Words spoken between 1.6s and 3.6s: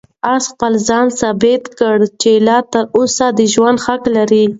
کړه چې لا تر اوسه د